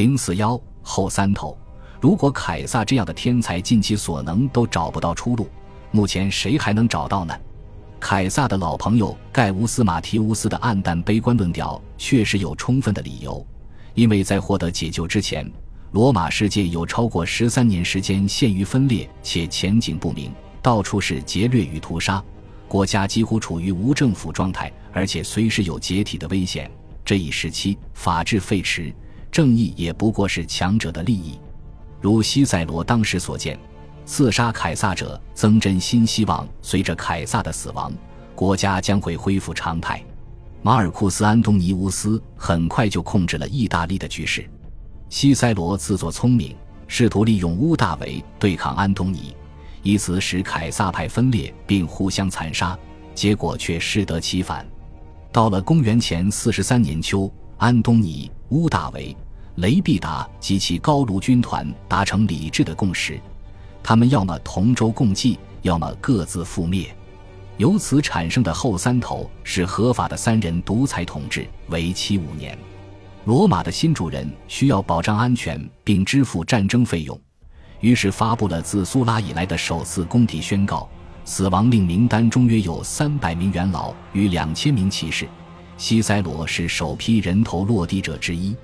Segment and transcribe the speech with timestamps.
[0.00, 1.54] 零四幺后三头。
[2.00, 5.46] 如果凯撒这样的天才尽其所能都找不到出路，
[5.90, 7.38] 目前谁还能找到呢？
[8.00, 13.46] 凯撒的老朋友盖乌斯·马提乌斯的暗淡悲观论调确实有充分的理由，
[13.92, 15.46] 因为在获得解救之前，
[15.92, 20.32] 罗马世界有超过十三年时间陷于分裂且前景不明，
[20.62, 22.24] 到处是劫掠与屠杀，
[22.66, 26.70] 国家几乎处于无政府状态，而且随时有解体的危险。
[27.04, 28.94] 这一时期，法治废弛，
[29.30, 31.38] 正义也不过是强者的利益。
[32.00, 33.58] 如西塞罗当时所见。
[34.06, 37.92] 刺杀凯撒者增真新希望，随着凯撒的死亡，
[38.34, 40.02] 国家将会恢复常态。
[40.62, 44.44] 马尔库斯·安东尼乌斯很快就控制了意大利的局势。
[45.10, 46.56] 西塞罗自作聪明，
[46.88, 49.32] 试图利用乌大维对抗安东尼，
[49.84, 52.76] 以此使凯撒派分裂并互相残杀，
[53.14, 54.66] 结果却适得其反。
[55.30, 59.16] 到了公元前四十三年秋，安东尼、乌大维、
[59.60, 63.20] 雷必达及其高卢军团达成理智的共识。
[63.82, 66.94] 他们要么同舟共济，要么各自覆灭。
[67.58, 72.56] 由此产生的后三头是合法的三人独裁统治，为期五年。
[73.26, 77.18] 罗马的新主人需要保障安全并支付战争费用，
[77.80, 80.88] 于是发布了自苏拉以来的首次公体宣告：
[81.26, 85.28] 死亡令名单中约有三百名元老与两千名骑士。
[85.76, 88.56] 西塞罗是首批人头落地者之一。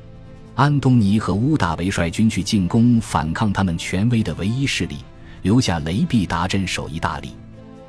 [0.56, 4.96] 安东尼和乌大维率军去进攻反抗他们权威的唯一势力，
[5.42, 7.32] 留下雷必达镇守意大利。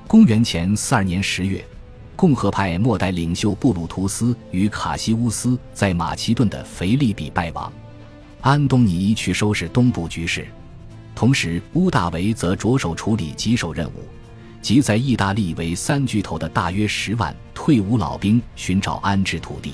[0.06, 1.66] 公元前四二年十月，
[2.14, 7.72] 共和派末代领袖布鲁图斯与卡西乌斯在马其顿的腓利比败亡。
[8.42, 10.46] 安东尼去收拾东部局势，
[11.16, 14.04] 同时乌大维则着手处理棘手任务，
[14.62, 19.72] 即在意大利为三巨头的大约十万退伍老兵寻找安置土地。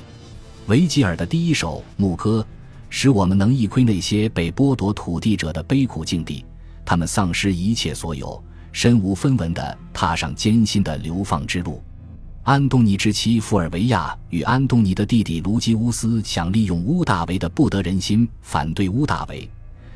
[0.67, 2.45] 维吉尔的第一首牧歌。
[2.95, 6.45] 使我们能一窥那些被剥夺土地者的悲苦境地，
[6.85, 8.41] 他们丧失一切所有，
[8.71, 11.81] 身无分文地踏上艰辛的流放之路。
[12.43, 19.49] 安东尼之妻富尔维亚与安东尼的弟弟卢基乌斯想利用乌大维的不得人心反对乌大维，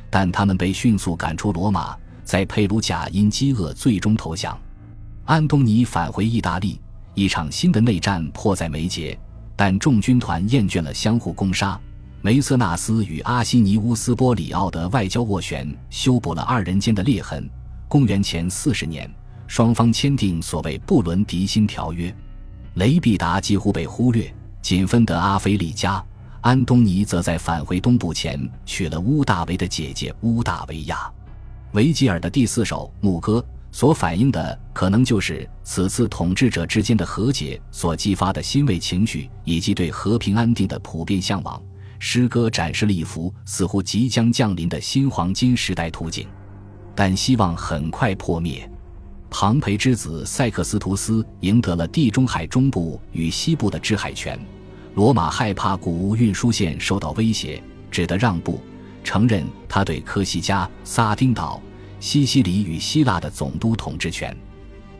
[0.09, 4.59] 但他们被迅速赶出罗马，在佩鲁贾因饥饿最终投降。
[5.25, 6.81] 安东尼返回意大利，
[7.13, 9.15] 一场新的内战迫在眉睫，
[9.55, 11.79] 但众军团厌倦了相互攻杀。
[12.21, 17.47] 梅瑟纳斯与阿西尼乌斯·波里奥的外交斡旋修补了二人间的裂痕。
[17.87, 19.09] 公元前四十年，
[19.45, 22.13] 双方签订所谓布伦迪新条约。
[22.73, 26.03] 雷必达几乎被忽略，仅分得阿菲利加。
[26.41, 31.09] 安东尼则在返回东部前娶了乌大维的姐姐乌大维亚。
[31.73, 41.61] 维吉尔的第四首牧歌所反映的，可能就是此次统治者之间的和解所激发的欣慰情绪，以及对和平安定的普遍向往。
[41.99, 46.27] 诗歌展示了一幅似乎即将降临的新黄金时代图景，
[46.95, 48.69] 但希望很快破灭。
[49.29, 54.39] 庞培之子塞克斯图斯赢得了地中海中部与西部的制海权，
[54.95, 58.61] 罗马害怕谷物运输线受到威胁，只得让步，
[59.03, 61.61] 承认他对科西嘉、撒丁岛、
[61.99, 64.35] 西西里与希腊的总督统治权。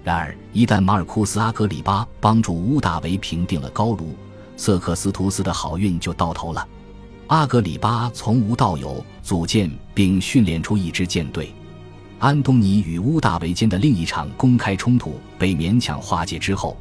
[0.04, 4.16] 然而，一旦马尔库斯·阿格里巴帮助乌大维平定了高卢，
[4.56, 6.68] 瑟克斯图斯的好运就到头了。
[7.28, 11.52] 阿格里巴从无到有组建并训练出一支舰队。
[12.20, 16.78] 安东尼与乌大维间的另一场公开冲突被勉强化解之后，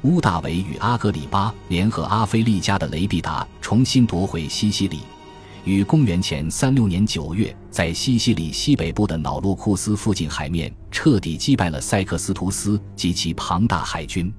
[0.00, 5.00] 乌大维与阿格里巴联合阿非利加的雷必达重新夺回西西里，
[5.64, 14.32] 于公元前三六年九月在西西里西北部的瑙洛库斯附近海面彻底击败了塞克斯图斯及其庞大海军。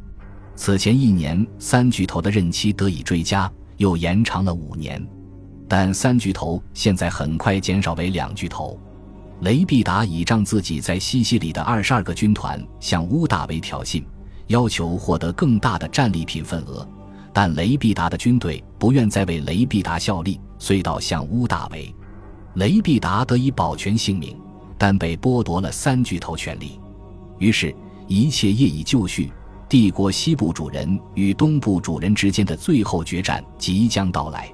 [0.56, 5.00] 此前一年，三巨头的任期得以追加，又延长了五年。
[5.76, 8.80] 但三巨头现在很快减少为两巨头。
[9.42, 14.04] 雷必达倚仗自己在西西里的二十二个军团向乌大维挑衅，
[14.50, 16.88] 要求获得更大的战利品份额。
[17.34, 21.92] 但雷必达的军队不愿再为雷必达效力，遂倒向乌大维。
[22.54, 24.38] 雷必达得以保全性命，
[24.78, 26.80] 但被剥夺了三巨头权力。
[27.40, 27.76] 于是，
[28.08, 29.34] 一切业已就绪。
[29.68, 34.54] 帝国西部主人与东部主人之间的最后决战即将到来。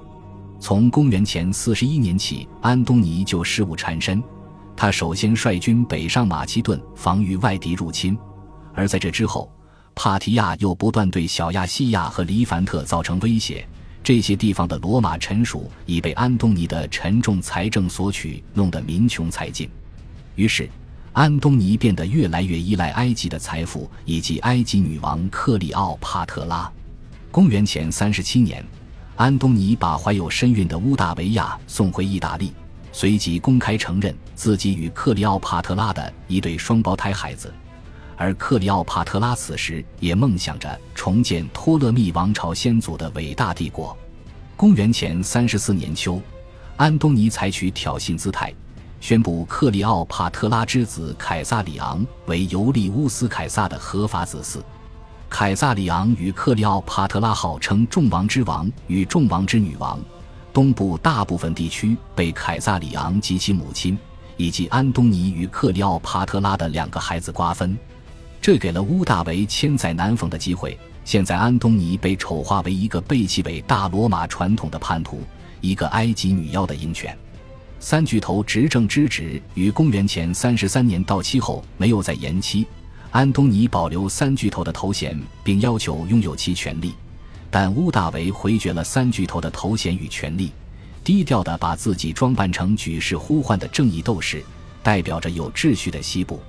[0.60, 4.22] 从公元前四十一年起，安东尼就事务缠身。
[4.76, 8.14] 他首先率军北上马其顿，防御外敌入侵；
[8.74, 9.50] 而在这之后，
[9.94, 13.66] 帕提亚又不断对小亚细亚和黎凡特造成威胁。
[14.02, 19.68] 这些地方的罗马臣属已被安东尼的沉重财政索取弄得民穷财尽。
[20.34, 20.68] 于是，
[21.12, 26.70] 安东尼变得越来越依赖埃及的财富以及埃及女王克里奥帕特拉。
[27.30, 28.62] 公元前三十七年。
[29.20, 32.54] 安东尼把怀有身孕的乌大维亚送回意大利，
[32.90, 37.52] 随即公开承认自己与克里奥帕特拉的一对双胞胎孩子。
[38.16, 43.94] 而克里奥帕特拉此时也梦想着重建托勒密王朝先祖的伟大帝国。
[44.56, 46.18] 公元前三十四年秋，
[46.78, 48.50] 安东尼采取挑衅姿态，
[49.02, 54.62] 宣布克里奥帕特拉之子凯撒里昂为尤利乌斯·凯撒的合法子嗣。
[55.30, 59.98] 凯撒里昂与克里奥帕特拉号称“众王之王”与“众王之女王”，
[60.52, 63.96] 东部大部分地区被凯撒里昂及其母亲
[64.36, 67.78] 以及安东尼与克里奥帕特拉的两个孩子瓜分。
[68.42, 70.76] 这给了乌大维千载难逢的机会。
[71.04, 75.22] 现在，安东尼被丑化为一个背弃伟大罗马传统的叛徒，
[75.60, 77.16] 一个埃及女妖的鹰犬。
[77.78, 82.66] 三巨头执政之职于公元前三十三年到期后没有再延期。
[83.12, 86.94] 安东尼保留三巨头的头衔，并要求拥有其权利，
[87.50, 90.52] 但乌大维回绝了三巨头的头衔与权利，
[91.02, 94.44] 低调地把自己装扮成举世呼唤的正义斗士，
[94.80, 96.40] 代表着有秩序的西部。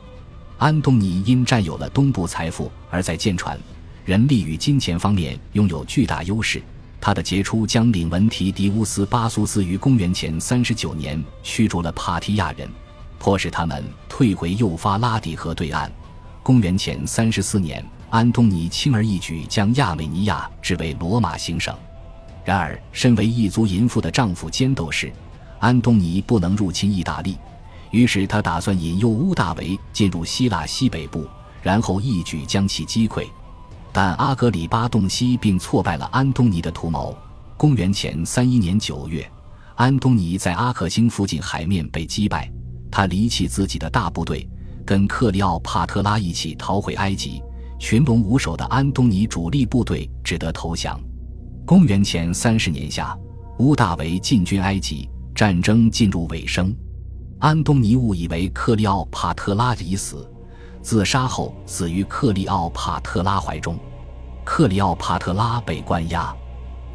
[0.60, 3.60] 安东尼因占有了东部财富，而在舰船、
[4.06, 6.62] 人力与金钱方面拥有巨大优势。
[7.00, 12.69] 他的杰出将领文提迪乌斯·巴苏斯于公元前三十九年驱逐了帕提亚人，
[13.18, 15.92] 迫使他们退回幼发拉底河对岸。
[16.43, 21.75] 公元前三十四年，安东尼轻而易举将亚美尼亚置为罗马行省。
[22.43, 25.11] 然而，身为异族淫妇的丈夫兼斗士，
[25.59, 27.38] 安东尼不能入侵意大利。
[27.91, 31.27] 于是他打算引诱乌大维进入希腊西北部，
[31.61, 33.27] 然后一举将其击溃。
[33.91, 37.15] 但阿格里巴洞悉并挫败了安东尼的图谋。
[37.55, 39.29] 公元前三一年九月，
[39.75, 42.51] 安东尼在阿克星附近海面被击败，
[42.89, 44.49] 他离弃自己的大部队，
[44.86, 47.42] 跟克里奥帕特拉一起逃回埃及。
[47.80, 51.01] 群龙无首的安东尼主力部队只得投降。
[51.66, 53.18] 公元前三十年夏，
[53.57, 56.72] 乌大维进军埃及，战争进入尾声。
[57.39, 60.31] 安东尼误以为克利奥帕特拉已死，
[60.84, 63.75] 自杀后死于克利奥帕特拉怀中。
[64.44, 66.31] 克利奥帕特拉被关押，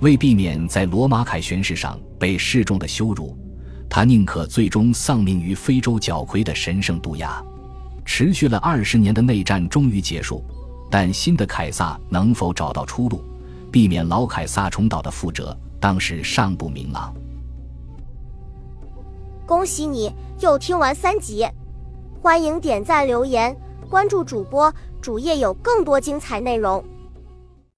[0.02, 3.36] 为避免在罗马凯旋式上被示众的羞辱，
[3.90, 7.42] 他宁可最终丧命于非洲角魁的神圣杜亚。
[8.06, 10.42] 持续了二十年的内战终于结束，
[10.88, 13.20] 但新的凯撒能否找到出路，
[13.70, 17.12] 避免老凯撒重蹈的覆辙，当时尚不明朗。
[19.44, 20.10] 恭喜你
[20.40, 21.46] 又听完三集，
[22.22, 23.54] 欢迎点赞、留言、
[23.90, 24.72] 关注主播，
[25.02, 26.82] 主页有更多精彩内容。